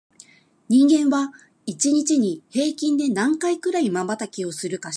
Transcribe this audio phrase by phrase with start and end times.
[0.67, 1.31] 人間は、
[1.67, 4.89] 一日に平均で何回くらいまばたきをするか知ってる？